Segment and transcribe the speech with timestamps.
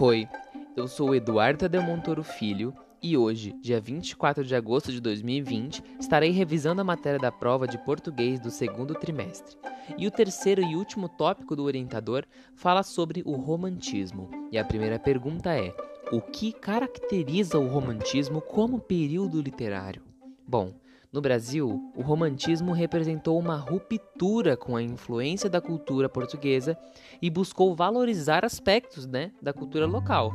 [0.00, 0.28] Oi,
[0.76, 2.72] eu sou Eduardo Tadeu Montoro Filho
[3.02, 7.76] e hoje, dia 24 de agosto de 2020, estarei revisando a matéria da prova de
[7.78, 9.56] português do segundo trimestre.
[9.98, 12.24] E o terceiro e último tópico do orientador
[12.54, 14.30] fala sobre o romantismo.
[14.52, 15.74] E a primeira pergunta é:
[16.12, 20.02] o que caracteriza o romantismo como período literário?
[20.46, 20.74] Bom,
[21.18, 26.78] no Brasil, o romantismo representou uma ruptura com a influência da cultura portuguesa
[27.20, 30.32] e buscou valorizar aspectos né, da cultura local,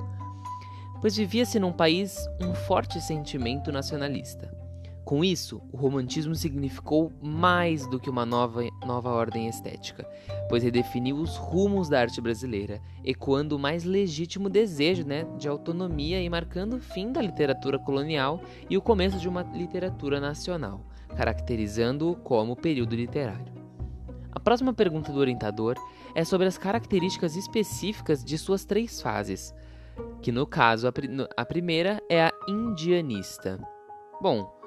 [1.00, 4.63] pois vivia-se num país um forte sentimento nacionalista.
[5.06, 10.08] Com isso, o romantismo significou mais do que uma nova, nova ordem estética,
[10.48, 16.22] pois redefiniu os rumos da arte brasileira, ecoando o mais legítimo desejo né, de autonomia
[16.22, 20.80] e marcando o fim da literatura colonial e o começo de uma literatura nacional,
[21.18, 23.52] caracterizando-o como período literário.
[24.32, 25.76] A próxima pergunta do orientador
[26.16, 29.54] é sobre as características específicas de suas três fases,
[30.22, 30.94] que no caso a,
[31.36, 33.60] a primeira é a indianista.
[34.22, 34.63] Bom,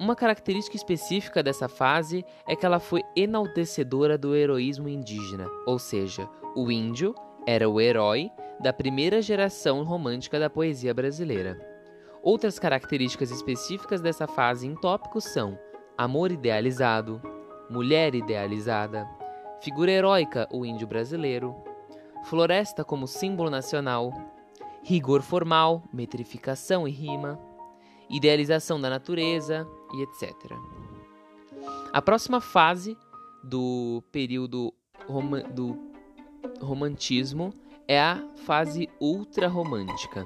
[0.00, 6.26] uma característica específica dessa fase é que ela foi enaltecedora do heroísmo indígena, ou seja,
[6.56, 7.14] o índio
[7.46, 11.60] era o herói da primeira geração romântica da poesia brasileira.
[12.22, 15.58] Outras características específicas dessa fase em tópicos são
[15.98, 17.20] amor idealizado,
[17.68, 19.06] mulher idealizada,
[19.60, 21.54] figura heróica, o índio brasileiro,
[22.24, 24.14] floresta como símbolo nacional,
[24.82, 27.38] rigor formal, metrificação e rima,
[28.08, 30.32] idealização da natureza, e etc.
[31.92, 32.96] A próxima fase
[33.42, 34.72] do período
[35.08, 35.90] rom do
[36.60, 37.52] romantismo
[37.88, 40.24] é a fase ultrarromântica.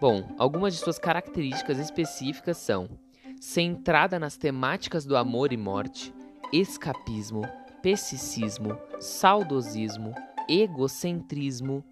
[0.00, 2.88] Bom, algumas de suas características específicas são
[3.40, 6.14] centrada nas temáticas do amor e morte,
[6.52, 7.42] escapismo,
[7.82, 10.14] pessicismo, saudosismo,
[10.48, 11.84] egocentrismo,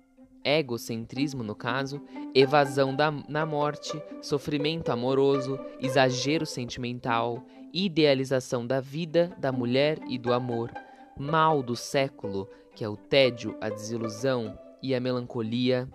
[0.45, 2.01] egocentrismo no caso,
[2.35, 10.33] evasão da, na morte, sofrimento amoroso, exagero sentimental, idealização da vida, da mulher e do
[10.33, 10.73] amor,
[11.19, 15.89] mal do século, que é o tédio, a desilusão e a melancolia,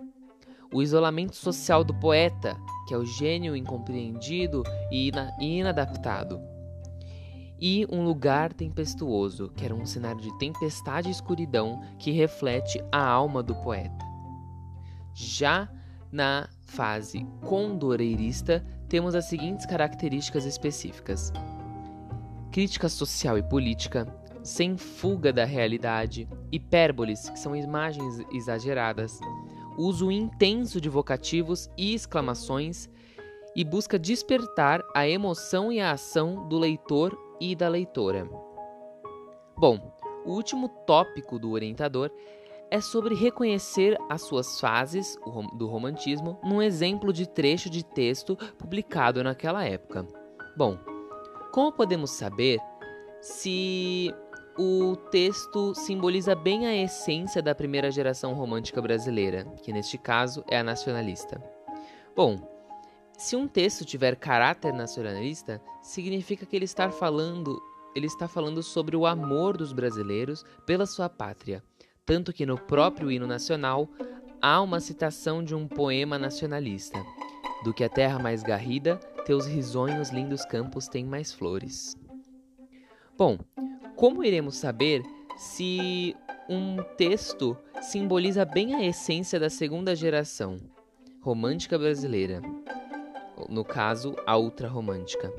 [0.73, 6.41] o isolamento social do poeta, que é o gênio incompreendido e inadaptado,
[7.59, 13.01] e um lugar tempestuoso, que era um cenário de tempestade e escuridão que reflete a
[13.01, 14.12] alma do poeta.
[15.13, 15.69] Já
[16.11, 21.31] na fase condoreirista, temos as seguintes características específicas:
[22.51, 24.07] crítica social e política,
[24.43, 29.19] sem fuga da realidade, hipérboles, que são imagens exageradas,
[29.77, 32.89] uso intenso de vocativos e exclamações
[33.55, 38.27] e busca despertar a emoção e a ação do leitor e da leitora.
[39.57, 39.95] Bom,
[40.25, 42.11] o último tópico do orientador
[42.73, 45.15] é sobre reconhecer as suas fases
[45.53, 50.07] do romantismo num exemplo de trecho de texto publicado naquela época.
[50.57, 50.79] Bom,
[51.51, 52.59] como podemos saber
[53.21, 54.11] se
[54.57, 60.57] o texto simboliza bem a essência da primeira geração romântica brasileira, que neste caso é
[60.57, 61.39] a nacionalista?
[62.15, 62.39] Bom,
[63.15, 67.55] se um texto tiver caráter nacionalista, significa que ele está falando,
[67.95, 71.63] ele está falando sobre o amor dos brasileiros pela sua pátria
[72.05, 73.89] tanto que no próprio hino nacional
[74.41, 77.03] há uma citação de um poema nacionalista:
[77.63, 81.95] Do que a terra mais garrida, teus risonhos lindos campos têm mais flores.
[83.17, 83.37] Bom,
[83.95, 85.03] como iremos saber
[85.37, 86.15] se
[86.49, 90.59] um texto simboliza bem a essência da segunda geração
[91.21, 92.41] romântica brasileira?
[93.49, 95.31] No caso, a ultrarromântica.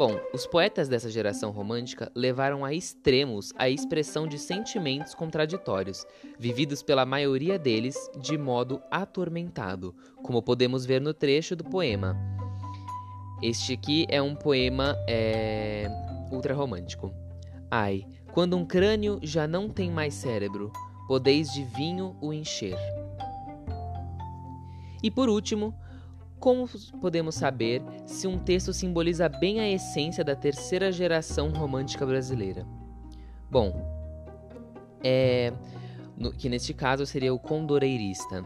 [0.00, 6.06] Bom, os poetas dessa geração romântica levaram a extremos a expressão de sentimentos contraditórios,
[6.38, 12.16] vividos pela maioria deles de modo atormentado, como podemos ver no trecho do poema.
[13.42, 15.86] Este aqui é um poema é,
[16.32, 17.12] ultrarromântico.
[17.70, 20.72] Ai, quando um crânio já não tem mais cérebro,
[21.06, 22.78] podeis de vinho o encher.
[25.02, 25.74] E por último,
[26.40, 26.66] como
[27.00, 32.66] podemos saber se um texto simboliza bem a essência da terceira geração romântica brasileira?
[33.50, 33.72] Bom,
[35.04, 35.52] é,
[36.16, 38.42] no, que neste caso seria o Condoreirista.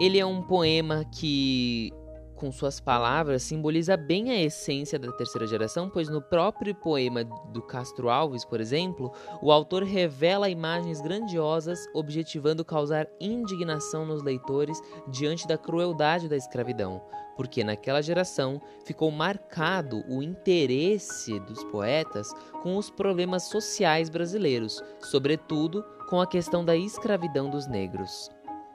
[0.00, 1.92] Ele é um poema que
[2.40, 7.60] com suas palavras, simboliza bem a essência da terceira geração, pois no próprio poema do
[7.60, 15.46] Castro Alves, por exemplo, o autor revela imagens grandiosas, objetivando causar indignação nos leitores diante
[15.46, 17.02] da crueldade da escravidão,
[17.36, 22.32] porque naquela geração ficou marcado o interesse dos poetas
[22.62, 28.30] com os problemas sociais brasileiros, sobretudo com a questão da escravidão dos negros.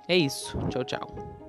[0.08, 0.56] É isso.
[0.70, 1.45] Tchau, tchau.